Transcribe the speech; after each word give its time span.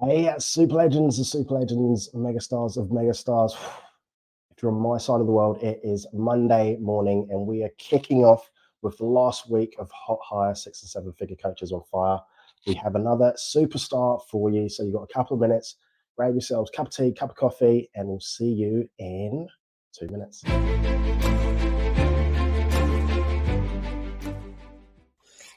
Hey, 0.00 0.28
super 0.38 0.74
legends 0.74 1.20
of 1.20 1.26
super 1.26 1.54
legends, 1.54 2.10
megastars 2.14 2.76
of 2.76 2.88
megastars. 2.88 3.52
If 4.50 4.60
you're 4.60 4.72
on 4.72 4.80
my 4.80 4.98
side 4.98 5.20
of 5.20 5.26
the 5.26 5.32
world, 5.32 5.62
it 5.62 5.80
is 5.84 6.04
Monday 6.12 6.76
morning, 6.80 7.28
and 7.30 7.46
we 7.46 7.62
are 7.62 7.70
kicking 7.78 8.24
off 8.24 8.50
with 8.82 8.98
the 8.98 9.04
last 9.04 9.48
week 9.48 9.76
of 9.78 9.88
Hot 9.92 10.18
Hire 10.20 10.56
Six 10.56 10.82
and 10.82 10.90
Seven 10.90 11.12
Figure 11.12 11.36
Coaches 11.36 11.70
on 11.70 11.82
Fire. 11.92 12.18
We 12.66 12.74
have 12.74 12.96
another 12.96 13.34
superstar 13.38 14.20
for 14.28 14.50
you. 14.50 14.68
So 14.68 14.82
you've 14.82 14.94
got 14.94 15.08
a 15.08 15.14
couple 15.14 15.34
of 15.34 15.40
minutes. 15.40 15.76
Grab 16.16 16.34
yourselves 16.34 16.70
a 16.74 16.76
cup 16.76 16.88
of 16.88 16.92
tea, 16.92 17.12
cup 17.12 17.30
of 17.30 17.36
coffee, 17.36 17.88
and 17.94 18.08
we'll 18.08 18.18
see 18.18 18.50
you 18.50 18.88
in 18.98 19.46
two 19.96 20.08
minutes. 20.08 20.42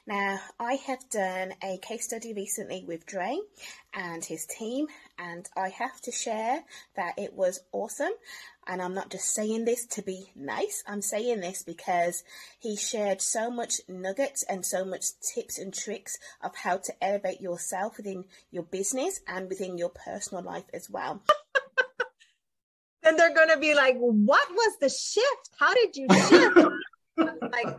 Now, 0.08 0.40
I 0.58 0.72
have 0.86 1.06
done 1.10 1.52
a 1.62 1.76
case 1.82 2.06
study 2.06 2.32
recently 2.32 2.82
with 2.82 3.04
Dre 3.04 3.36
and 3.92 4.24
his 4.24 4.46
team, 4.46 4.86
and 5.18 5.46
I 5.54 5.68
have 5.68 6.00
to 6.00 6.10
share 6.10 6.64
that 6.96 7.18
it 7.18 7.34
was 7.34 7.60
awesome. 7.72 8.12
And 8.66 8.80
I'm 8.80 8.94
not 8.94 9.10
just 9.10 9.34
saying 9.34 9.66
this 9.66 9.84
to 9.88 10.02
be 10.02 10.32
nice, 10.34 10.82
I'm 10.86 11.02
saying 11.02 11.40
this 11.40 11.62
because 11.62 12.24
he 12.58 12.74
shared 12.74 13.20
so 13.20 13.50
much 13.50 13.82
nuggets 13.86 14.42
and 14.48 14.64
so 14.64 14.82
much 14.82 15.04
tips 15.34 15.58
and 15.58 15.74
tricks 15.74 16.16
of 16.40 16.56
how 16.56 16.78
to 16.78 17.04
elevate 17.04 17.42
yourself 17.42 17.98
within 17.98 18.24
your 18.50 18.62
business 18.62 19.20
and 19.28 19.50
within 19.50 19.76
your 19.76 19.90
personal 19.90 20.42
life 20.42 20.70
as 20.72 20.88
well. 20.88 21.22
then 23.02 23.18
they're 23.18 23.34
going 23.34 23.50
to 23.50 23.58
be 23.58 23.74
like, 23.74 23.96
What 23.98 24.48
was 24.50 24.78
the 24.80 24.88
shift? 24.88 25.50
How 25.58 25.74
did 25.74 25.96
you 25.96 26.06
shift? 26.30 26.56
like, 27.52 27.76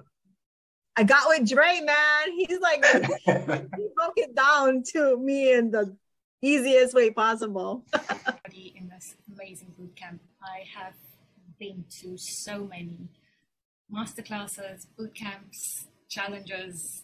I 1.00 1.04
got 1.04 1.30
with 1.30 1.48
Dre, 1.48 1.80
man. 1.80 2.32
He's 2.36 2.60
like, 2.60 2.84
he 3.26 3.88
broke 3.96 4.18
it 4.18 4.36
down 4.36 4.84
to 4.92 5.16
me 5.16 5.54
in 5.54 5.72
the 5.72 5.96
easiest 6.42 6.94
way 6.94 7.10
possible. 7.10 7.86
in 8.52 8.90
this 8.90 9.16
amazing 9.34 9.74
boot 9.78 9.96
camp, 9.96 10.20
I 10.44 10.66
have 10.78 10.96
been 11.58 11.86
to 12.02 12.18
so 12.18 12.66
many 12.66 13.08
masterclasses, 13.90 14.88
boot 14.98 15.16
camps, 15.16 15.86
challenges, 16.10 17.04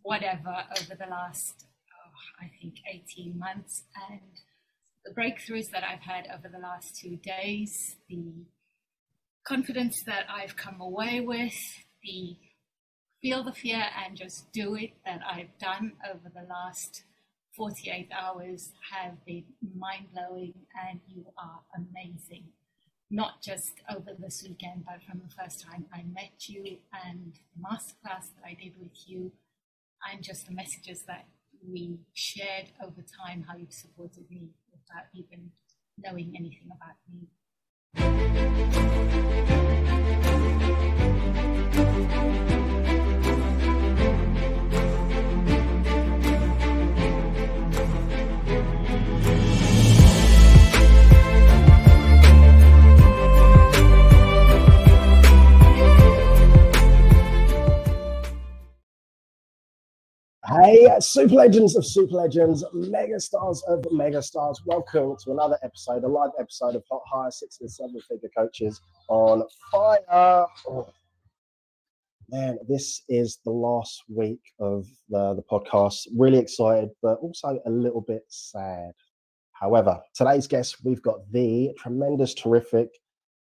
whatever 0.00 0.64
over 0.80 0.94
the 0.94 1.10
last, 1.10 1.66
oh, 1.92 2.44
I 2.46 2.50
think, 2.62 2.76
18 2.90 3.38
months. 3.38 3.82
And 4.08 4.20
the 5.04 5.12
breakthroughs 5.12 5.68
that 5.72 5.84
I've 5.84 6.00
had 6.00 6.28
over 6.34 6.48
the 6.48 6.60
last 6.60 6.96
two 6.96 7.16
days, 7.16 7.96
the 8.08 8.46
confidence 9.46 10.02
that 10.06 10.24
I've 10.34 10.56
come 10.56 10.80
away 10.80 11.20
with, 11.20 11.52
the 12.02 12.38
feel 13.26 13.42
the 13.42 13.50
fear 13.50 13.82
and 14.04 14.16
just 14.16 14.52
do 14.52 14.76
it 14.76 14.92
that 15.04 15.20
I've 15.28 15.58
done 15.58 15.94
over 16.08 16.30
the 16.32 16.46
last 16.48 17.02
48 17.56 18.08
hours 18.16 18.70
have 18.92 19.24
been 19.24 19.42
mind 19.76 20.06
blowing 20.14 20.54
and 20.88 21.00
you 21.08 21.24
are 21.36 21.58
amazing. 21.74 22.44
Not 23.10 23.42
just 23.42 23.80
over 23.90 24.12
this 24.16 24.44
weekend, 24.46 24.84
but 24.86 25.02
from 25.02 25.22
the 25.26 25.34
first 25.42 25.60
time 25.60 25.86
I 25.92 26.04
met 26.14 26.48
you 26.48 26.76
and 27.04 27.32
the 27.34 27.60
masterclass 27.60 28.30
that 28.36 28.44
I 28.44 28.54
did 28.54 28.74
with 28.80 29.08
you, 29.08 29.32
and 30.08 30.22
just 30.22 30.46
the 30.46 30.54
messages 30.54 31.02
that 31.08 31.26
we 31.68 31.98
shared 32.14 32.66
over 32.80 33.02
time, 33.02 33.44
how 33.48 33.56
you've 33.56 33.72
supported 33.72 34.30
me 34.30 34.50
without 34.70 35.06
even 35.14 35.50
knowing 35.98 36.34
anything 36.36 36.68
about 36.70 36.94
me. 37.12 37.25
Hey, 60.96 61.00
super 61.00 61.34
legends 61.34 61.76
of 61.76 61.84
super 61.84 62.14
legends, 62.14 62.64
mega 62.72 63.20
stars 63.20 63.62
of 63.68 63.84
mega 63.90 64.22
stars. 64.22 64.62
Welcome 64.64 65.14
to 65.24 65.30
another 65.32 65.58
episode, 65.62 66.04
a 66.04 66.08
live 66.08 66.30
episode 66.40 66.74
of 66.74 66.84
Hot 66.90 67.02
Hire 67.04 67.30
Six 67.30 67.60
and 67.60 67.70
Seven 67.70 68.00
Figure 68.08 68.30
Coaches 68.34 68.80
on 69.10 69.42
Fire. 69.70 70.46
Oh, 70.66 70.88
man, 72.30 72.58
this 72.66 73.02
is 73.10 73.40
the 73.44 73.50
last 73.50 74.04
week 74.08 74.40
of 74.58 74.86
the, 75.10 75.34
the 75.34 75.42
podcast. 75.42 76.06
Really 76.16 76.38
excited, 76.38 76.88
but 77.02 77.18
also 77.18 77.60
a 77.66 77.70
little 77.70 78.00
bit 78.00 78.22
sad. 78.28 78.92
However, 79.52 80.00
today's 80.14 80.46
guest, 80.46 80.78
we've 80.82 81.02
got 81.02 81.30
the 81.30 81.74
tremendous, 81.76 82.32
terrific 82.32 82.88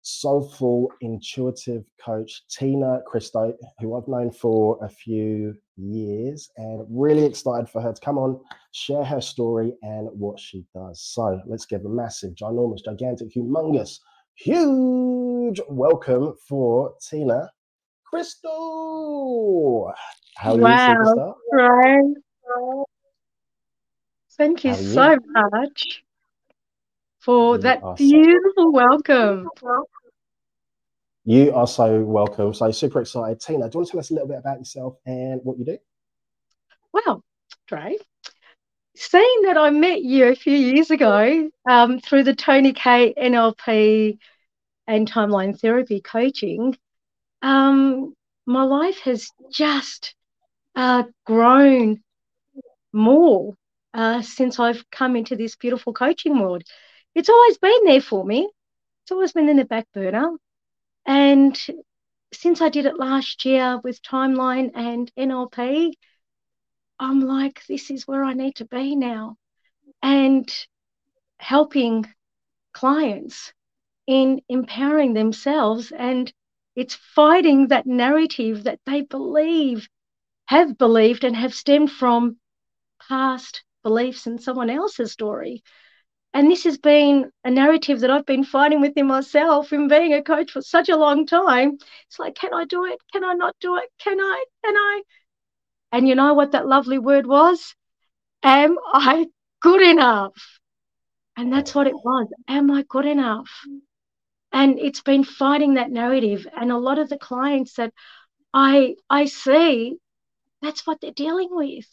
soulful, 0.05 0.93
intuitive 1.01 1.83
coach, 2.05 2.43
Tina 2.49 3.01
Christo, 3.07 3.55
who 3.81 3.97
I've 3.97 4.07
known 4.07 4.31
for 4.31 4.79
a 4.85 4.89
few 4.89 5.55
years 5.77 6.51
and 6.57 6.87
really 6.89 7.25
excited 7.25 7.69
for 7.69 7.81
her 7.81 7.93
to 7.93 8.01
come 8.01 8.19
on, 8.19 8.39
share 8.73 9.03
her 9.03 9.21
story 9.21 9.75
and 9.83 10.09
what 10.13 10.39
she 10.39 10.65
does. 10.75 11.01
So 11.03 11.41
let's 11.47 11.67
give 11.67 11.85
a 11.85 11.89
massive, 11.89 12.35
ginormous, 12.35 12.85
gigantic, 12.85 13.35
humongous, 13.35 13.99
huge 14.37 15.61
welcome 15.69 16.35
for 16.47 16.95
Tina 17.09 17.51
Christo. 18.05 19.91
How 20.37 20.55
are 20.55 20.59
wow, 20.59 21.15
you, 21.17 21.35
right. 21.53 22.85
Thank 24.37 24.65
you 24.65 24.75
so 24.75 25.17
much 25.29 26.04
for 27.25 27.57
that 27.59 27.81
beautiful 27.97 28.71
welcome. 28.71 29.49
You 31.25 31.55
are 31.55 31.67
so 31.67 32.03
welcome. 32.03 32.53
So 32.53 32.71
super 32.71 33.01
excited. 33.01 33.41
Tina, 33.41 33.71
do 33.71 33.77
you 33.77 33.79
want 33.79 33.87
to 33.87 33.93
tell 33.93 34.01
us 34.01 34.11
a 34.11 34.15
little 34.15 34.29
bit 34.29 34.39
about 34.39 34.59
yourself 34.59 34.97
and 35.07 35.41
what 35.43 35.59
you 35.59 35.65
do? 35.65 35.79
Well, 36.93 37.25
Dre, 37.67 37.97
seeing 38.95 39.43
that 39.45 39.57
I 39.57 39.71
met 39.71 40.03
you 40.03 40.27
a 40.27 40.35
few 40.35 40.53
years 40.53 40.91
ago 40.91 41.51
um, 41.69 41.99
through 41.99 42.25
the 42.25 42.35
Tony 42.35 42.75
K 42.75 43.15
NLP 43.17 44.19
and 44.87 45.11
timeline 45.11 45.59
therapy 45.59 46.03
coaching, 46.03 46.77
um, 47.41 48.15
my 48.45 48.65
life 48.65 49.01
has 49.01 49.31
just 49.51 50.15
uh, 50.77 51.05
grown 51.25 52.03
more 52.93 53.55
uh, 53.95 54.21
since 54.21 54.61
I've 54.61 54.85
come 54.91 55.17
into 55.17 55.37
this 55.37 55.57
beautiful 55.57 55.95
coaching 55.95 56.39
world. 56.39 56.65
It's 57.15 57.29
always 57.29 57.59
been 57.59 57.85
there 57.85 58.01
for 58.01 58.25
me. 58.25 58.49
It's 59.03 59.13
always 59.13 59.33
been 59.33 59.49
in 59.49 59.57
the 59.57 59.65
back 59.65 59.87
burner. 59.93 60.31
And 61.07 61.59
since 62.33 62.61
I 62.61 62.69
did 62.69 62.87
it 62.87 62.99
last 62.99 63.45
year 63.45 63.81
with 63.85 64.03
Timeline 64.03 64.73
and 64.75 65.13
NLP, 65.17 65.93
I'm 66.99 67.21
like, 67.21 67.65
this 67.67 67.91
is 67.91 68.07
where 68.07 68.25
I 68.25 68.35
need 68.35 68.57
to 68.57 68.65
be 68.65 68.97
now. 68.97 69.37
And 70.03 70.53
helping 71.39 72.07
clients 72.73 73.53
in 74.07 74.41
empowering 74.49 75.15
themselves. 75.15 75.93
And 75.93 76.33
it's 76.75 76.95
fighting 76.95 77.69
that 77.69 77.87
narrative 77.87 78.65
that 78.65 78.81
they 78.87 79.03
believe, 79.03 79.89
have 80.47 80.77
believed, 80.77 81.25
and 81.25 81.37
have 81.37 81.55
stemmed 81.55 81.93
from 81.93 82.39
past 83.09 83.63
beliefs 83.83 84.27
in 84.27 84.39
someone 84.39 84.71
else's 84.71 85.13
story. 85.13 85.63
And 86.35 86.51
this 86.51 86.65
has 86.65 86.79
been 86.79 87.31
a 87.45 87.51
narrative 87.51 88.01
that 88.01 88.11
I've 88.11 88.27
been 88.27 88.43
fighting 88.43 88.81
within 88.81 89.07
myself 89.07 89.73
in 89.73 89.87
being 89.87 90.15
a 90.15 90.23
coach 90.23 90.51
for 90.51 90.61
such 90.61 90.89
a 90.89 90.97
long 90.97 91.27
time. 91.27 91.79
It's 92.09 92.19
like, 92.19 92.35
can 92.35 92.53
I 92.53 92.65
do 92.65 92.85
it? 92.87 92.99
Can 93.13 93.25
I 93.25 93.35
not 93.35 93.55
do 93.61 93.77
it? 93.77 93.89
Can 94.01 94.21
I? 94.21 94.45
Can 94.65 94.77
I? 94.77 95.03
And 95.93 96.09
you 96.09 96.17
know 96.17 96.35
what 96.35 96.51
that 96.51 96.67
lovely 96.67 96.99
word 96.99 97.25
was? 97.25 97.77
Am 98.43 98.77
I 98.93 99.27
good 99.61 99.81
enough? 99.81 100.59
And 101.37 101.53
that's 101.53 101.73
what 101.73 101.87
it 101.87 101.95
was. 101.95 102.27
Am 102.49 102.69
I 102.69 102.85
good 102.89 103.07
enough? 103.07 103.51
And 104.53 104.81
it's 104.81 105.03
been 105.03 105.23
fighting 105.23 105.75
that 105.75 105.93
narrative. 105.93 106.49
And 106.57 106.73
a 106.73 106.79
lot 106.79 106.99
of 106.99 107.09
the 107.09 107.19
clients 107.19 107.75
that 107.75 107.93
I 108.53 108.97
I 109.09 109.27
see, 109.27 109.99
that's 110.63 110.85
what 110.85 111.01
they're 111.01 111.13
dealing 111.13 111.51
with. 111.53 111.87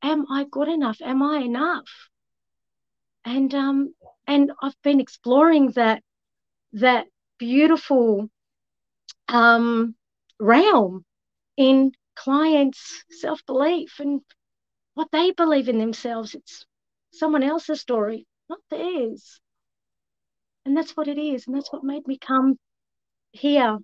Am 0.00 0.24
I 0.30 0.46
good 0.50 0.68
enough? 0.68 1.02
Am 1.02 1.22
I 1.22 1.40
enough? 1.40 1.90
And 3.24 3.54
um 3.54 3.94
and 4.26 4.52
I've 4.62 4.80
been 4.82 5.00
exploring 5.00 5.72
that 5.72 6.02
that 6.74 7.06
beautiful 7.38 8.28
um 9.28 9.94
realm 10.40 11.04
in 11.56 11.92
clients' 12.16 13.04
self 13.10 13.44
belief 13.46 14.00
and 14.00 14.20
what 14.94 15.08
they 15.12 15.32
believe 15.32 15.68
in 15.68 15.78
themselves. 15.78 16.34
It's 16.34 16.64
someone 17.12 17.42
else's 17.42 17.80
story, 17.80 18.26
not 18.48 18.60
theirs. 18.70 19.40
And 20.64 20.76
that's 20.76 20.96
what 20.96 21.08
it 21.08 21.18
is. 21.18 21.46
And 21.46 21.56
that's 21.56 21.72
what 21.72 21.84
made 21.84 22.06
me 22.06 22.18
come 22.18 22.56
here 23.32 23.78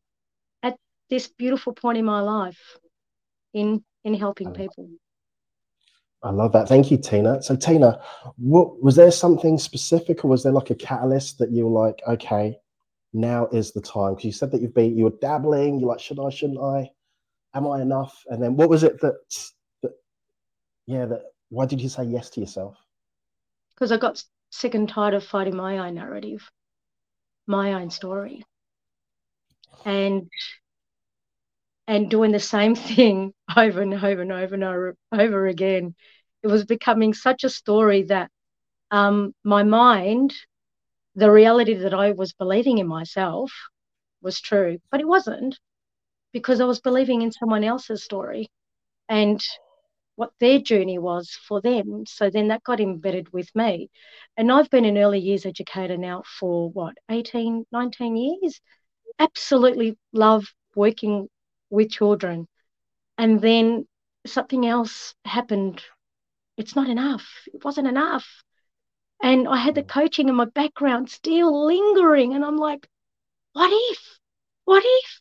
at 0.62 0.76
this 1.10 1.28
beautiful 1.28 1.72
point 1.74 1.98
in 1.98 2.04
my 2.04 2.20
life 2.20 2.78
in 3.54 3.84
in 4.04 4.14
helping 4.14 4.52
people. 4.52 4.88
I 6.22 6.30
love 6.30 6.52
that. 6.52 6.68
Thank 6.68 6.90
you, 6.90 6.98
Tina. 6.98 7.42
So, 7.42 7.56
Tina, 7.56 8.00
what 8.36 8.82
was 8.82 8.96
there 8.96 9.10
something 9.10 9.58
specific, 9.58 10.24
or 10.24 10.28
was 10.28 10.42
there 10.42 10.52
like 10.52 10.70
a 10.70 10.74
catalyst 10.74 11.38
that 11.38 11.50
you 11.50 11.66
were 11.66 11.86
like, 11.86 12.02
okay, 12.06 12.58
now 13.12 13.46
is 13.52 13.72
the 13.72 13.80
time? 13.80 14.14
Because 14.14 14.26
you 14.26 14.32
said 14.32 14.50
that 14.50 14.60
you've 14.60 14.74
been, 14.74 14.96
you 14.96 15.04
were 15.04 15.14
dabbling. 15.20 15.80
You're 15.80 15.88
like, 15.88 16.00
should 16.00 16.20
I? 16.20 16.28
Shouldn't 16.28 16.60
I? 16.60 16.90
Am 17.54 17.66
I 17.66 17.80
enough? 17.80 18.22
And 18.28 18.42
then, 18.42 18.56
what 18.56 18.68
was 18.68 18.82
it 18.82 19.00
that, 19.00 19.14
that, 19.82 19.92
yeah, 20.86 21.06
that? 21.06 21.22
Why 21.48 21.66
did 21.66 21.80
you 21.80 21.88
say 21.88 22.04
yes 22.04 22.30
to 22.30 22.40
yourself? 22.40 22.76
Because 23.74 23.90
I 23.90 23.96
got 23.96 24.22
sick 24.50 24.74
and 24.74 24.88
tired 24.88 25.14
of 25.14 25.24
fighting 25.24 25.56
my 25.56 25.78
own 25.78 25.94
narrative, 25.94 26.48
my 27.46 27.72
own 27.72 27.88
story, 27.88 28.44
and 29.86 30.28
and 31.88 32.10
doing 32.10 32.30
the 32.30 32.38
same 32.38 32.74
thing 32.76 33.32
over 33.56 33.82
and 33.82 33.94
over 33.94 34.22
and 34.22 34.32
over 34.32 34.54
and 34.54 34.64
over, 34.64 34.96
over 35.12 35.46
again. 35.46 35.94
It 36.42 36.48
was 36.48 36.64
becoming 36.64 37.14
such 37.14 37.44
a 37.44 37.50
story 37.50 38.04
that 38.04 38.30
um, 38.90 39.34
my 39.44 39.62
mind, 39.62 40.34
the 41.14 41.30
reality 41.30 41.74
that 41.74 41.94
I 41.94 42.12
was 42.12 42.32
believing 42.32 42.78
in 42.78 42.86
myself 42.86 43.52
was 44.22 44.40
true, 44.40 44.78
but 44.90 45.00
it 45.00 45.08
wasn't 45.08 45.58
because 46.32 46.60
I 46.60 46.64
was 46.64 46.80
believing 46.80 47.22
in 47.22 47.32
someone 47.32 47.64
else's 47.64 48.04
story 48.04 48.48
and 49.08 49.42
what 50.16 50.32
their 50.40 50.58
journey 50.58 50.98
was 50.98 51.30
for 51.48 51.60
them. 51.60 52.04
So 52.06 52.30
then 52.30 52.48
that 52.48 52.62
got 52.62 52.80
embedded 52.80 53.32
with 53.32 53.48
me. 53.54 53.90
And 54.36 54.52
I've 54.52 54.70
been 54.70 54.84
an 54.84 54.98
early 54.98 55.18
years 55.18 55.46
educator 55.46 55.96
now 55.96 56.22
for 56.38 56.70
what, 56.70 56.94
18, 57.10 57.64
19 57.72 58.16
years? 58.16 58.60
Absolutely 59.18 59.98
love 60.12 60.44
working 60.74 61.28
with 61.70 61.90
children. 61.90 62.46
And 63.20 63.38
then 63.38 63.86
something 64.26 64.64
else 64.64 65.14
happened. 65.26 65.82
It's 66.56 66.74
not 66.74 66.88
enough. 66.88 67.28
It 67.52 67.62
wasn't 67.62 67.86
enough. 67.86 68.26
And 69.22 69.46
I 69.46 69.58
had 69.58 69.74
the 69.74 69.82
mm. 69.82 69.88
coaching 69.88 70.30
in 70.30 70.34
my 70.36 70.46
background 70.46 71.10
still 71.10 71.66
lingering. 71.66 72.32
And 72.32 72.42
I'm 72.42 72.56
like, 72.56 72.88
what 73.52 73.70
if? 73.90 74.18
What 74.64 74.82
if? 74.86 75.20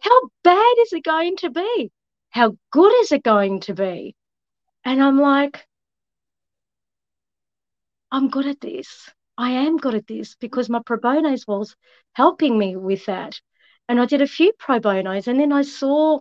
How 0.00 0.28
bad 0.44 0.74
is 0.78 0.92
it 0.92 1.02
going 1.02 1.36
to 1.38 1.50
be? 1.50 1.90
How 2.30 2.56
good 2.70 2.92
is 3.00 3.10
it 3.10 3.24
going 3.24 3.62
to 3.62 3.74
be? 3.74 4.14
And 4.84 5.02
I'm 5.02 5.18
like, 5.18 5.66
I'm 8.12 8.28
good 8.28 8.46
at 8.46 8.60
this. 8.60 9.10
I 9.36 9.50
am 9.66 9.76
good 9.76 9.96
at 9.96 10.06
this 10.06 10.36
because 10.36 10.70
my 10.70 10.82
pro 10.86 10.98
bonos 10.98 11.48
was 11.48 11.74
helping 12.12 12.56
me 12.56 12.76
with 12.76 13.06
that 13.06 13.40
and 13.88 13.98
I 14.00 14.04
did 14.04 14.20
a 14.20 14.26
few 14.26 14.52
pro 14.58 14.78
bonos, 14.80 15.28
and 15.28 15.40
then 15.40 15.52
I 15.52 15.62
saw 15.62 16.20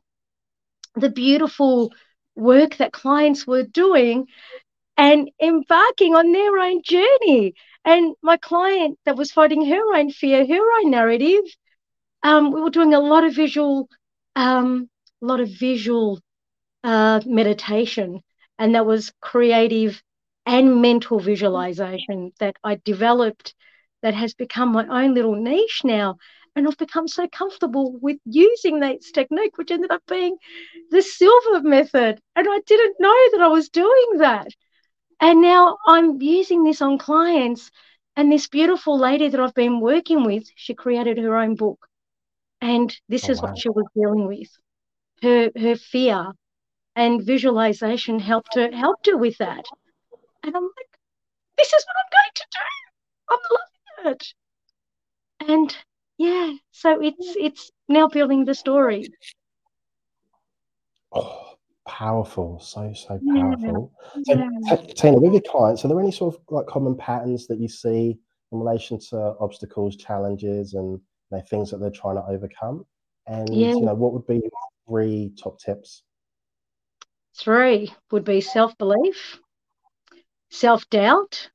the 1.00 1.10
beautiful 1.10 1.94
work 2.36 2.78
that 2.78 2.92
clients 2.92 3.48
were 3.48 3.64
doing 3.64 4.28
and 4.98 5.30
embarking 5.42 6.16
on 6.16 6.32
their 6.32 6.58
own 6.58 6.82
journey. 6.84 7.54
And 7.86 8.16
my 8.22 8.38
client 8.38 8.98
that 9.06 9.16
was 9.16 9.32
fighting 9.32 9.66
her 9.66 9.96
own 9.96 10.12
fear, 10.12 10.46
her 10.46 10.80
own 10.80 10.92
narrative, 10.92 11.44
um, 12.24 12.52
we 12.52 12.62
were 12.62 12.70
doing 12.70 12.94
a 12.94 13.00
lot 13.00 13.24
of 13.24 13.36
visual, 13.36 13.88
um, 14.36 14.90
a 15.22 15.26
lot 15.26 15.40
of 15.40 15.50
visual 15.50 16.20
uh, 16.84 17.22
meditation, 17.26 18.22
and 18.60 18.76
that 18.76 18.86
was 18.86 19.14
creative 19.22 20.02
and 20.46 20.82
mental 20.82 21.20
visualization 21.20 22.32
that 22.40 22.56
I 22.64 22.80
developed. 22.84 23.54
That 24.04 24.14
has 24.14 24.36
become 24.36 24.74
my 24.74 24.88
own 24.88 25.16
little 25.16 25.36
niche 25.36 25.82
now. 25.84 26.18
And 26.58 26.68
I've 26.68 26.78
become 26.78 27.08
so 27.08 27.28
comfortable 27.28 27.96
with 28.02 28.18
using 28.26 28.80
that 28.80 28.98
technique, 29.14 29.60
which 29.60 29.70
ended 29.70 29.92
up 29.92 30.02
being 30.08 30.38
the 30.90 31.04
Silva 31.04 31.62
method. 31.62 32.20
And 32.36 32.48
I 32.50 32.60
didn't 32.66 32.96
know 33.00 33.16
that 33.34 33.42
I 33.42 33.48
was 33.48 33.70
doing 33.70 34.18
that. 34.18 34.48
And 35.20 35.40
now 35.40 35.78
I'm 35.86 36.20
using 36.20 36.64
this 36.64 36.82
on 36.82 36.98
clients. 36.98 37.70
And 38.16 38.32
this 38.32 38.48
beautiful 38.48 38.98
lady 38.98 39.30
that 39.30 39.40
I've 39.40 39.54
been 39.54 39.80
working 39.80 40.26
with, 40.26 40.50
she 40.56 40.74
created 40.74 41.20
her 41.20 41.38
own 41.38 41.54
book. 41.54 41.88
And 42.60 42.92
this 43.08 43.30
oh, 43.30 43.34
is 43.34 43.40
wow. 43.40 43.50
what 43.50 43.60
she 43.60 43.70
was 43.70 43.86
dealing 43.96 44.26
with. 44.26 44.50
Her 45.22 45.52
her 45.56 45.76
fear 45.76 46.32
and 46.96 47.24
visualization 47.24 48.18
helped 48.18 48.56
her 48.56 48.72
helped 48.72 49.06
her 49.06 49.16
with 49.16 49.38
that. 49.38 49.66
And 50.42 50.56
I'm 50.56 50.64
like, 50.64 50.98
this 51.60 51.72
is 51.72 51.86
what 51.86 51.98
I'm 52.02 52.12
going 52.18 52.34
to 52.34 52.46
do. 52.52 52.66
I'm 53.30 53.40
loving 53.52 54.16
it. 54.16 54.34
And 55.52 55.78
yeah 56.18 56.54
so 56.72 57.02
it's 57.02 57.36
it's 57.38 57.72
now 57.88 58.08
building 58.08 58.46
the 58.46 58.56
story. 58.56 59.08
Oh 61.12 61.44
powerful. 61.88 62.60
So 62.60 62.94
so 62.94 63.20
powerful. 63.34 63.92
Yeah. 64.26 64.50
so 64.68 64.84
yeah. 64.84 64.94
tina 64.94 65.18
with 65.18 65.34
your 65.34 65.42
clients 65.42 65.86
are 65.86 65.88
there 65.88 66.00
any 66.00 66.12
sort 66.12 66.36
of 66.36 66.42
like 66.50 66.68
common 66.68 66.96
patterns 66.98 67.48
that 67.48 67.60
you 67.60 67.70
see 67.70 68.20
in 68.52 68.60
relation 68.60 69.00
to 69.00 69.36
obstacles 69.40 69.96
challenges 69.96 70.74
and 70.74 71.00
you 71.32 71.38
know, 71.38 71.42
things 71.50 71.72
that 71.72 71.78
they're 71.78 71.90
trying 71.90 72.16
to 72.16 72.26
overcome? 72.28 72.86
And 73.26 73.54
yeah. 73.54 73.70
you 73.70 73.82
know 73.82 73.94
what 73.94 74.14
would 74.14 74.28
be 74.28 74.42
three 74.88 75.34
top 75.42 75.60
tips? 75.60 76.04
Three 77.36 77.94
would 78.12 78.24
be 78.24 78.42
self-belief 78.42 79.40
self-doubt 80.50 81.50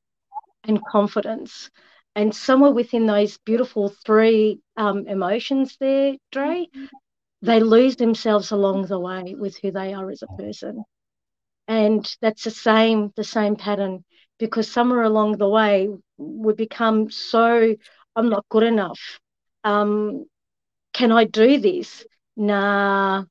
and 0.65 0.85
confidence 0.85 1.71
and 2.15 2.35
somewhere 2.35 2.73
within 2.73 3.07
those 3.07 3.39
beautiful 3.39 3.89
three 4.05 4.61
um, 4.77 5.07
emotions 5.07 5.77
there, 5.81 6.17
Dre, 6.31 6.69
they 7.43 7.61
lose 7.61 7.97
themselves 7.97 8.51
along 8.51 8.87
the 8.87 8.99
way 8.99 9.35
with 9.37 9.57
who 9.59 9.71
they 9.71 9.95
are 9.95 10.11
as 10.11 10.23
a 10.23 10.43
person. 10.43 10.85
And 11.69 12.09
that's 12.21 12.45
the 12.45 12.51
same, 12.51 13.13
the 13.17 13.25
same 13.25 13.57
pattern, 13.57 14.05
because 14.39 14.71
somewhere 14.71 15.03
along 15.03 15.39
the 15.39 15.49
way 15.49 15.89
we 16.19 16.55
become 16.55 17.11
so 17.11 17.75
I'm 18.15 18.29
not 18.29 18.45
good 18.51 18.65
enough. 18.65 19.01
Um, 19.65 20.27
can 20.93 21.13
I 21.13 21.25
do 21.25 21.59
this? 21.59 22.05
Nah, 22.37 23.25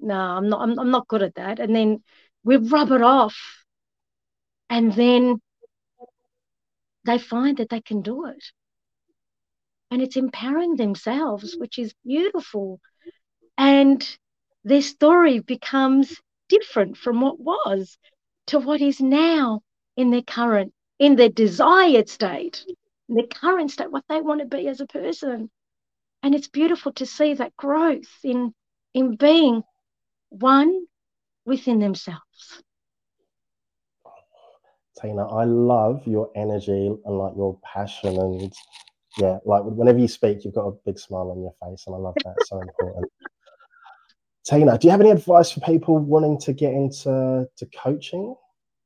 nah, 0.00 0.36
I'm 0.38 0.48
not 0.48 0.60
I'm, 0.62 0.78
I'm 0.78 0.90
not 0.90 1.08
good 1.08 1.22
at 1.22 1.34
that. 1.36 1.60
And 1.60 1.74
then 1.74 2.02
we 2.44 2.56
rub 2.56 2.90
it 2.92 3.02
off. 3.02 3.36
And 4.68 4.92
then 4.92 5.40
they 7.06 7.18
find 7.18 7.56
that 7.58 7.68
they 7.70 7.80
can 7.80 8.02
do 8.02 8.26
it. 8.26 8.44
And 9.90 10.02
it's 10.02 10.16
empowering 10.16 10.76
themselves, 10.76 11.56
mm. 11.56 11.60
which 11.60 11.78
is 11.78 11.94
beautiful. 12.04 12.80
And 13.56 14.06
their 14.64 14.82
story 14.82 15.38
becomes 15.38 16.20
different 16.48 16.96
from 16.96 17.20
what 17.20 17.38
was 17.40 17.96
to 18.48 18.58
what 18.58 18.80
is 18.80 19.00
now 19.00 19.62
in 19.96 20.10
their 20.10 20.22
current, 20.22 20.72
in 20.98 21.16
their 21.16 21.28
desired 21.28 22.08
state, 22.08 22.64
in 23.08 23.14
their 23.14 23.26
current 23.26 23.70
state, 23.70 23.90
what 23.90 24.04
they 24.08 24.20
want 24.20 24.40
to 24.40 24.46
be 24.46 24.68
as 24.68 24.80
a 24.80 24.86
person. 24.86 25.50
And 26.22 26.34
it's 26.34 26.48
beautiful 26.48 26.92
to 26.94 27.06
see 27.06 27.34
that 27.34 27.56
growth 27.56 28.10
in 28.24 28.52
in 28.94 29.16
being 29.16 29.62
one 30.30 30.86
within 31.44 31.78
themselves. 31.78 32.62
Tina, 35.00 35.26
I 35.26 35.44
love 35.44 36.06
your 36.06 36.30
energy 36.34 36.90
and 37.04 37.18
like 37.18 37.34
your 37.36 37.58
passion 37.62 38.18
and 38.18 38.52
yeah, 39.18 39.38
like 39.44 39.62
whenever 39.64 39.98
you 39.98 40.08
speak, 40.08 40.44
you've 40.44 40.54
got 40.54 40.66
a 40.66 40.76
big 40.84 40.98
smile 40.98 41.30
on 41.30 41.40
your 41.40 41.54
face, 41.62 41.84
and 41.86 41.96
I 41.96 41.98
love 41.98 42.14
that. 42.24 42.34
so 42.46 42.60
important. 42.60 43.10
Tina, 44.46 44.78
do 44.78 44.86
you 44.86 44.90
have 44.90 45.00
any 45.00 45.10
advice 45.10 45.50
for 45.50 45.60
people 45.60 45.98
wanting 45.98 46.38
to 46.40 46.52
get 46.52 46.72
into 46.72 47.46
to 47.56 47.66
coaching? 47.82 48.34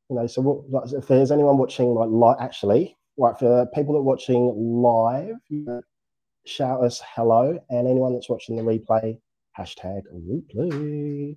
You 0.09 0.17
know, 0.17 0.27
so 0.27 0.41
what 0.41 0.71
like, 0.71 0.93
if 0.93 1.09
there's 1.09 1.31
anyone 1.31 1.59
watching 1.59 1.89
like 1.89 2.09
live, 2.11 2.37
actually, 2.41 2.97
right 3.19 3.37
for 3.39 3.67
people 3.75 3.95
that 3.95 4.01
are 4.01 4.03
watching 4.03 4.53
live, 4.57 5.37
you 5.49 5.65
know, 5.65 5.83
shout 6.47 6.83
us 6.83 7.03
hello, 7.15 7.59
and 7.69 7.89
anyone 7.89 8.15
that's 8.15 8.29
watching 8.29 8.57
the 8.57 8.63
replay, 8.63 9.19
hashtag 9.59 10.03
replay. 10.15 11.37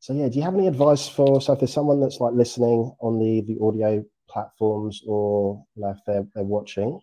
So 0.00 0.14
yeah, 0.14 0.30
do 0.30 0.38
you 0.38 0.42
have 0.42 0.54
any 0.54 0.66
advice 0.66 1.06
for 1.06 1.42
so 1.42 1.52
if 1.52 1.60
there's 1.60 1.74
someone 1.74 2.00
that's 2.00 2.20
like 2.20 2.32
listening 2.32 2.90
on 3.00 3.18
the 3.18 3.42
the 3.42 3.58
audio 3.62 4.02
platforms 4.30 5.02
or 5.06 5.62
you 5.76 5.82
know 5.82 5.90
if 5.90 5.98
they're 6.06 6.26
they're 6.34 6.42
watching 6.42 6.98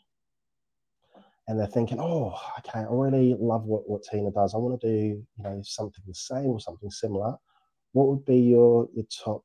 and 1.48 1.60
they're 1.60 1.68
thinking, 1.68 2.00
oh, 2.00 2.38
okay, 2.60 2.80
I 2.80 2.88
really 2.90 3.36
love 3.40 3.64
what, 3.64 3.88
what 3.88 4.04
Tina 4.04 4.32
does. 4.32 4.54
I 4.54 4.58
want 4.58 4.82
to 4.82 4.88
do, 4.88 4.98
you 4.98 5.44
know, 5.44 5.62
something 5.64 6.04
the 6.08 6.14
same 6.14 6.48
or 6.48 6.60
something 6.60 6.90
similar. 6.90 7.36
What 7.94 8.08
would 8.08 8.26
be 8.26 8.38
your 8.38 8.90
your 8.96 9.06
top 9.24 9.44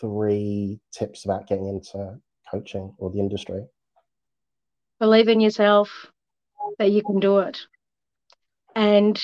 three 0.00 0.80
tips 0.92 1.24
about 1.24 1.48
getting 1.48 1.66
into 1.66 2.20
coaching 2.50 2.94
or 2.98 3.10
the 3.10 3.18
industry? 3.18 3.64
Believe 5.00 5.26
in 5.26 5.40
yourself 5.40 6.06
that 6.78 6.92
you 6.92 7.02
can 7.02 7.18
do 7.18 7.40
it. 7.40 7.58
And 8.76 9.20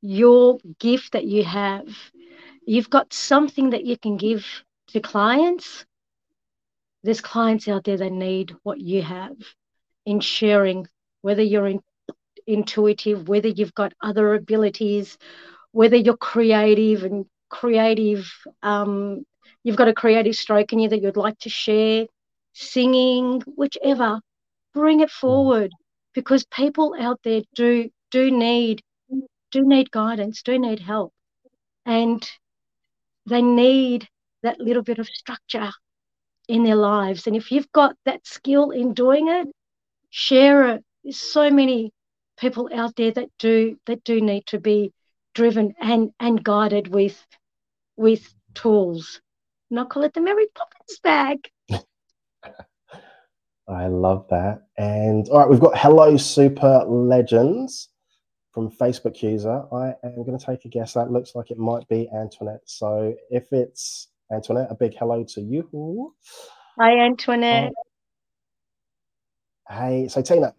your 0.00 0.58
gift 0.80 1.12
that 1.12 1.24
you 1.24 1.44
have 1.44 1.86
you've 2.66 2.90
got 2.90 3.12
something 3.12 3.70
that 3.70 3.84
you 3.84 3.96
can 3.96 4.16
give 4.16 4.46
to 4.88 5.00
clients. 5.00 5.84
There's 7.02 7.20
clients 7.20 7.68
out 7.68 7.84
there 7.84 7.96
that 7.96 8.12
need 8.12 8.54
what 8.62 8.80
you 8.80 9.02
have 9.02 9.36
in 10.06 10.20
sharing, 10.20 10.86
whether 11.22 11.42
you're 11.42 11.66
in, 11.66 11.80
intuitive, 12.46 13.28
whether 13.28 13.48
you've 13.48 13.74
got 13.74 13.92
other 14.02 14.34
abilities, 14.34 15.18
whether 15.72 15.96
you're 15.96 16.16
creative 16.16 17.04
and 17.04 17.26
creative 17.48 18.32
um, 18.62 19.24
you've 19.64 19.76
got 19.76 19.88
a 19.88 19.94
creative 19.94 20.34
stroke 20.34 20.72
in 20.72 20.78
you 20.78 20.88
that 20.88 21.02
you'd 21.02 21.16
like 21.16 21.38
to 21.40 21.48
share, 21.48 22.06
singing, 22.52 23.42
whichever, 23.56 24.20
bring 24.74 25.00
it 25.00 25.10
forward 25.10 25.70
because 26.14 26.44
people 26.46 26.94
out 26.98 27.20
there 27.24 27.42
do 27.54 27.90
do 28.10 28.30
need 28.30 28.82
do 29.50 29.64
need 29.64 29.90
guidance, 29.90 30.42
do 30.42 30.58
need 30.58 30.80
help. 30.80 31.12
And 31.84 32.28
they 33.26 33.42
need 33.42 34.08
that 34.42 34.60
little 34.60 34.82
bit 34.82 34.98
of 34.98 35.06
structure 35.08 35.70
in 36.48 36.64
their 36.64 36.76
lives. 36.76 37.26
And 37.26 37.36
if 37.36 37.52
you've 37.52 37.70
got 37.72 37.94
that 38.04 38.26
skill 38.26 38.70
in 38.70 38.94
doing 38.94 39.28
it, 39.28 39.48
share 40.10 40.74
it. 40.74 40.84
There's 41.04 41.18
so 41.18 41.50
many 41.50 41.92
people 42.38 42.68
out 42.74 42.96
there 42.96 43.12
that 43.12 43.28
do 43.38 43.76
that 43.86 44.02
do 44.04 44.20
need 44.20 44.46
to 44.46 44.58
be 44.58 44.92
driven 45.34 45.74
and 45.80 46.10
and 46.18 46.42
guided 46.42 46.88
with 46.88 47.24
with 47.96 48.34
tools. 48.54 49.20
And 49.70 49.80
I 49.80 49.84
call 49.84 50.02
it 50.04 50.12
the 50.14 50.20
Mary 50.20 50.46
Poppins 50.54 51.00
bag. 51.02 51.48
I 53.68 53.86
love 53.86 54.26
that. 54.30 54.62
And 54.76 55.28
all 55.28 55.38
right, 55.38 55.48
we've 55.48 55.60
got 55.60 55.78
Hello 55.78 56.16
Super 56.16 56.84
Legends 56.86 57.88
from 58.52 58.70
Facebook 58.70 59.22
user. 59.22 59.64
I 59.72 59.94
am 60.04 60.24
going 60.24 60.38
to 60.38 60.44
take 60.44 60.64
a 60.64 60.68
guess. 60.68 60.92
That 60.94 61.10
looks 61.10 61.34
like 61.34 61.50
it 61.50 61.58
might 61.58 61.88
be 61.88 62.08
Antoinette. 62.14 62.62
So 62.66 63.14
if 63.30 63.52
it's 63.52 64.08
Antoinette, 64.30 64.68
a 64.70 64.74
big 64.74 64.96
hello 64.96 65.24
to 65.24 65.40
you. 65.40 66.14
Hi, 66.78 66.98
Antoinette. 66.98 67.72
Uh, 69.68 69.74
hey, 69.74 70.08
so 70.08 70.22
Tina. 70.22 70.54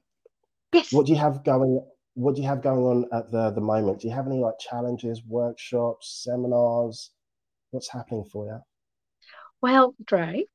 Yes. 0.74 0.92
What 0.92 1.06
do 1.06 1.12
you 1.12 1.20
have 1.20 1.44
going? 1.44 1.84
What 2.16 2.36
do 2.36 2.42
you 2.42 2.48
have 2.48 2.62
going 2.62 2.84
on 2.84 3.06
at 3.12 3.32
the 3.32 3.52
the 3.52 3.62
moment? 3.62 4.02
Do 4.02 4.08
you 4.08 4.14
have 4.14 4.28
any 4.28 4.40
like 4.40 4.60
challenges, 4.60 5.24
workshops, 5.24 6.22
seminars? 6.24 7.12
What's 7.72 7.90
happening 7.90 8.26
for 8.26 8.46
you? 8.46 8.60
Well, 9.62 9.96
Dre, 10.06 10.46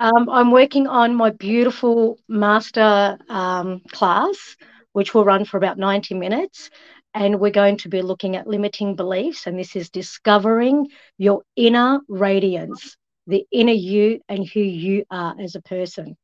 um, 0.00 0.28
I'm 0.28 0.50
working 0.50 0.86
on 0.86 1.14
my 1.14 1.30
beautiful 1.30 2.18
master 2.28 3.18
um, 3.28 3.80
class, 3.90 4.56
which 4.92 5.14
will 5.14 5.24
run 5.24 5.44
for 5.44 5.56
about 5.56 5.78
90 5.78 6.14
minutes. 6.14 6.70
And 7.14 7.40
we're 7.40 7.50
going 7.50 7.76
to 7.78 7.88
be 7.88 8.02
looking 8.02 8.36
at 8.36 8.46
limiting 8.46 8.96
beliefs. 8.96 9.46
And 9.46 9.58
this 9.58 9.74
is 9.74 9.90
discovering 9.90 10.88
your 11.18 11.42
inner 11.56 12.00
radiance, 12.08 12.96
the 13.26 13.44
inner 13.50 13.72
you, 13.72 14.20
and 14.28 14.46
who 14.46 14.60
you 14.60 15.04
are 15.10 15.34
as 15.40 15.54
a 15.54 15.62
person. 15.62 16.16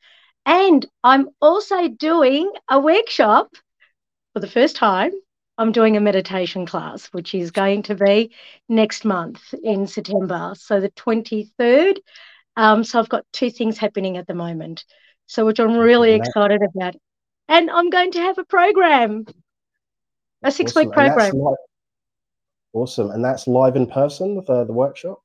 And 0.44 0.86
I'm 1.02 1.30
also 1.40 1.88
doing 1.88 2.52
a 2.70 2.78
workshop 2.78 3.48
for 4.32 4.40
the 4.40 4.46
first 4.46 4.76
time. 4.76 5.10
I'm 5.58 5.72
doing 5.72 5.96
a 5.96 6.00
meditation 6.00 6.66
class, 6.66 7.06
which 7.06 7.34
is 7.34 7.50
going 7.50 7.82
to 7.84 7.94
be 7.94 8.34
next 8.68 9.04
month 9.04 9.54
in 9.62 9.86
September. 9.86 10.52
So 10.56 10.80
the 10.80 10.90
23rd. 10.90 11.98
Um, 12.56 12.84
so 12.84 12.98
I've 12.98 13.08
got 13.08 13.24
two 13.32 13.50
things 13.50 13.78
happening 13.78 14.18
at 14.18 14.26
the 14.26 14.34
moment. 14.34 14.84
So 15.26 15.44
which 15.46 15.58
I'm 15.58 15.76
really 15.76 16.12
excited 16.12 16.60
about. 16.62 16.94
And 17.48 17.70
I'm 17.70 17.90
going 17.90 18.12
to 18.12 18.20
have 18.20 18.38
a 18.38 18.44
program, 18.44 19.24
a 20.42 20.50
six 20.50 20.72
awesome. 20.72 20.88
week 20.88 20.94
program. 20.94 21.32
And 21.32 21.56
awesome. 22.72 23.10
And 23.10 23.24
that's 23.24 23.46
live 23.46 23.76
in 23.76 23.86
person, 23.86 24.42
the, 24.46 24.64
the 24.64 24.72
workshop? 24.72 25.20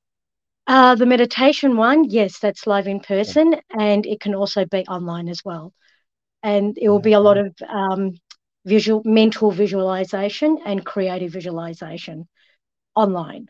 Uh, 0.68 0.96
the 0.96 1.06
meditation 1.06 1.76
one, 1.76 2.06
yes, 2.06 2.40
that's 2.40 2.68
live 2.68 2.88
in 2.88 3.00
person, 3.00 3.56
and 3.78 4.06
it 4.06 4.20
can 4.20 4.36
also 4.36 4.66
be 4.66 4.86
online 4.88 5.28
as 5.28 5.42
well. 5.44 5.74
And 6.44 6.78
it 6.78 6.88
will 6.88 7.00
be 7.00 7.14
a 7.14 7.20
lot 7.20 7.38
of 7.38 7.54
um, 7.68 8.12
visual, 8.66 9.02
mental 9.04 9.52
visualization 9.52 10.60
and 10.66 10.86
creative 10.86 11.32
visualization 11.32 12.28
online. 12.96 13.48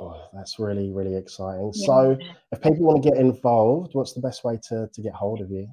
Oh, 0.00 0.28
that's 0.34 0.58
really, 0.58 0.92
really 0.92 1.16
exciting. 1.16 1.72
Yeah. 1.74 1.86
So, 1.86 2.18
if 2.52 2.60
people 2.60 2.84
want 2.84 3.02
to 3.02 3.10
get 3.10 3.18
involved, 3.18 3.94
what's 3.94 4.12
the 4.12 4.20
best 4.20 4.44
way 4.44 4.58
to, 4.68 4.88
to 4.92 5.02
get 5.02 5.12
hold 5.12 5.40
of 5.40 5.50
you? 5.50 5.68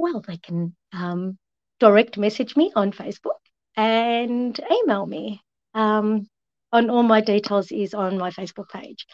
Well, 0.00 0.22
they 0.26 0.38
can 0.38 0.74
um, 0.94 1.36
direct 1.78 2.16
message 2.16 2.56
me 2.56 2.72
on 2.74 2.90
Facebook 2.90 3.40
and 3.76 4.58
email 4.72 5.04
me. 5.04 5.42
Um, 5.74 6.26
on 6.72 6.88
all 6.88 7.02
my 7.02 7.20
details 7.20 7.70
is 7.70 7.92
on 7.94 8.16
my 8.16 8.30
Facebook 8.30 8.70
page 8.70 9.06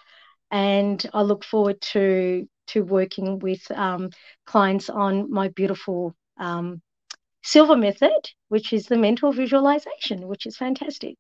and 0.51 1.05
I 1.13 1.23
look 1.23 1.43
forward 1.43 1.81
to 1.93 2.47
to 2.69 2.85
working 2.85 3.39
with 3.41 3.69
um, 3.73 4.11
clients 4.45 4.89
on 4.89 5.31
my 5.31 5.49
beautiful 5.49 6.15
um, 6.39 6.81
Silva 7.43 7.77
method, 7.77 8.31
which 8.49 8.73
is 8.73 8.87
the 8.87 8.97
mental 8.97 9.33
visualization, 9.33 10.27
which 10.27 10.47
is 10.47 10.57
fantastic. 10.57 11.17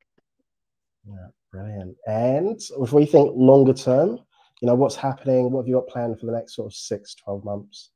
Yeah, 1.09 1.29
brilliant. 1.53 1.97
And 2.07 2.61
if 2.81 2.93
we 2.93 3.07
think 3.07 3.33
longer 3.35 3.75
term, 3.75 4.19
you 4.61 4.67
know, 4.67 4.75
what's 4.75 4.97
happening? 4.97 5.51
What 5.51 5.63
have 5.63 5.69
you 5.69 5.77
got 5.77 5.87
planned 5.87 6.19
for 6.19 6.27
the 6.27 6.33
next 6.33 6.57
sort 6.57 6.67
of 6.67 6.75
six, 6.75 7.15
12 7.15 7.45
months? 7.45 7.91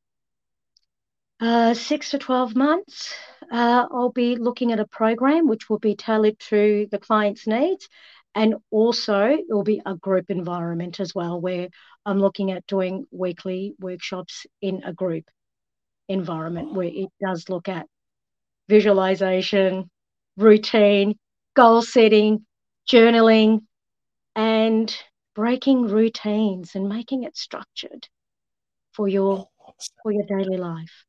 Uh, 1.40 1.72
six 1.72 2.10
to 2.10 2.18
12 2.18 2.54
months, 2.54 3.14
uh, 3.50 3.86
I'll 3.90 4.12
be 4.12 4.36
looking 4.36 4.72
at 4.72 4.80
a 4.80 4.86
program 4.86 5.48
which 5.48 5.70
will 5.70 5.78
be 5.78 5.96
tailored 5.96 6.38
to 6.50 6.86
the 6.90 6.98
client's 6.98 7.46
needs 7.46 7.88
and 8.34 8.56
also, 8.70 9.24
it 9.24 9.46
will 9.48 9.64
be 9.64 9.82
a 9.84 9.96
group 9.96 10.30
environment 10.30 11.00
as 11.00 11.14
well, 11.14 11.40
where 11.40 11.68
I'm 12.06 12.20
looking 12.20 12.52
at 12.52 12.66
doing 12.66 13.06
weekly 13.10 13.74
workshops 13.80 14.46
in 14.60 14.82
a 14.84 14.92
group 14.92 15.24
environment 16.08 16.72
where 16.74 16.90
it 16.92 17.08
does 17.20 17.48
look 17.48 17.68
at 17.68 17.86
visualization, 18.68 19.90
routine, 20.36 21.18
goal 21.54 21.82
setting, 21.82 22.46
journaling, 22.88 23.62
and 24.36 24.94
breaking 25.34 25.88
routines 25.88 26.76
and 26.76 26.88
making 26.88 27.24
it 27.24 27.36
structured 27.36 28.08
for 28.92 29.08
your 29.08 29.48
for 30.02 30.12
your 30.12 30.26
daily 30.26 30.56
life. 30.56 31.04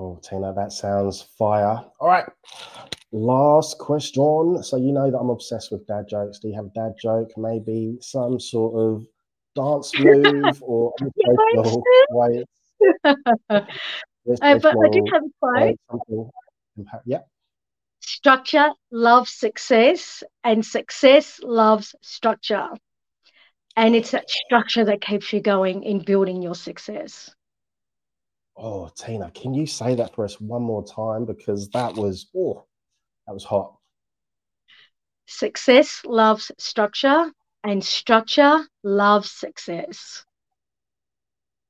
Oh, 0.00 0.20
Tina, 0.22 0.52
that 0.54 0.70
sounds 0.70 1.22
fire. 1.36 1.84
All 1.98 2.06
right. 2.06 2.24
Last 3.10 3.78
question. 3.80 4.62
So 4.62 4.76
you 4.76 4.92
know 4.92 5.10
that 5.10 5.18
I'm 5.18 5.28
obsessed 5.28 5.72
with 5.72 5.88
dad 5.88 6.06
jokes. 6.08 6.38
Do 6.38 6.46
you 6.46 6.54
have 6.54 6.66
a 6.66 6.70
dad 6.72 6.94
joke? 7.02 7.32
Maybe 7.36 7.98
some 8.00 8.38
sort 8.38 8.78
of 8.78 9.04
dance 9.56 9.92
move 9.98 10.62
or 10.62 10.94
way? 12.10 12.44
uh, 13.50 13.60
but 14.30 14.40
I 14.40 14.88
do 14.92 15.04
have 15.12 15.22
a 15.24 15.30
quote. 15.40 16.30
Yeah. 17.04 17.22
Structure 17.98 18.70
loves 18.92 19.32
success, 19.32 20.22
and 20.44 20.64
success 20.64 21.40
loves 21.42 21.96
structure. 22.02 22.68
And 23.74 23.96
it's 23.96 24.12
that 24.12 24.30
structure 24.30 24.84
that 24.84 25.00
keeps 25.00 25.32
you 25.32 25.40
going 25.40 25.82
in 25.82 26.04
building 26.04 26.40
your 26.40 26.54
success. 26.54 27.30
Oh, 28.60 28.90
Tina, 28.96 29.30
can 29.30 29.54
you 29.54 29.66
say 29.66 29.94
that 29.94 30.14
for 30.14 30.24
us 30.24 30.40
one 30.40 30.62
more 30.62 30.84
time? 30.84 31.24
Because 31.24 31.68
that 31.70 31.94
was, 31.94 32.26
oh, 32.36 32.66
that 33.26 33.32
was 33.32 33.44
hot. 33.44 33.76
Success 35.26 36.02
loves 36.04 36.50
structure, 36.58 37.30
and 37.62 37.84
structure 37.84 38.66
loves 38.82 39.30
success. 39.30 40.24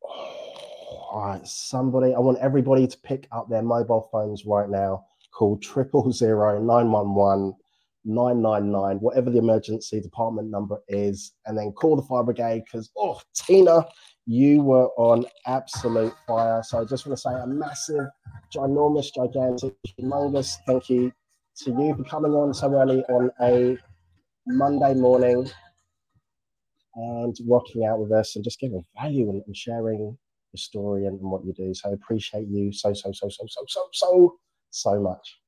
Oh, 0.03 0.09
all 1.11 1.25
right, 1.27 1.47
somebody, 1.47 2.15
I 2.15 2.21
want 2.21 2.39
everybody 2.39 2.87
to 2.87 2.99
pick 2.99 3.29
up 3.33 3.51
their 3.51 3.63
mobile 3.63 4.09
phones 4.11 4.47
right 4.47 4.69
now. 4.69 5.05
Call 5.33 5.59
triple 5.59 6.11
zero 6.11 6.59
nine 6.63 6.91
one 6.91 7.15
one 7.15 7.53
999, 8.09 8.97
whatever 8.99 9.31
the 9.31 9.39
emergency 9.39 10.01
department 10.01 10.51
number 10.51 10.79
is, 10.89 11.33
and 11.47 11.57
then 11.57 11.73
call 11.73 11.95
the 11.95 12.03
fire 12.03 12.23
brigade 12.23 12.65
because, 12.65 12.91
oh, 12.97 13.21
Tina, 13.35 13.87
you 14.27 14.63
were 14.63 14.89
on 14.97 15.25
absolute 15.47 16.15
fire. 16.27 16.63
So 16.63 16.81
I 16.81 16.85
just 16.85 17.07
want 17.07 17.19
to 17.19 17.23
say 17.23 17.33
a 17.33 17.47
massive, 17.47 18.07
ginormous, 18.55 19.15
gigantic, 19.15 19.75
humongous 20.01 20.57
thank 20.67 20.91
you 20.91 21.13
to 21.59 21.71
you 21.71 21.95
for 21.97 22.05
coming 22.05 22.33
on 22.33 22.55
so 22.55 22.73
early 22.73 23.03
on 23.05 23.31
a 23.41 23.77
Monday 24.47 24.95
morning 24.95 25.49
and 26.95 27.37
rocking 27.47 27.85
out 27.85 28.01
with 28.01 28.13
us 28.13 28.37
and 28.37 28.45
just 28.45 28.61
giving 28.61 28.85
value 29.01 29.31
and, 29.31 29.57
sharing 29.57 29.99
your 29.99 30.17
story 30.57 31.07
and, 31.07 31.21
and 31.21 31.31
what 31.31 31.45
you 31.45 31.53
do. 31.53 31.75
So 31.75 31.91
I 31.91 31.93
appreciate 31.93 32.49
you 32.49 32.73
so, 32.73 32.93
so, 32.93 33.13
so, 33.13 33.29
so, 33.29 33.45
so, 33.47 33.67
so, 33.69 33.89
so, 33.93 34.39
so 34.71 35.01
much. 35.01 35.39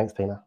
Thanks, 0.00 0.14
Tina. 0.14 0.42